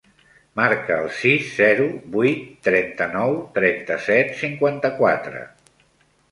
Marca 0.59 0.95
el 1.01 1.11
sis, 1.17 1.51
zero, 1.57 1.85
vuit, 2.17 2.41
trenta-nou, 2.69 3.37
trenta-set, 3.61 4.35
cinquanta-quatre. 4.43 5.47